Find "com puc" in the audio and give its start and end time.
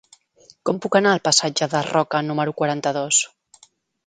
0.69-0.97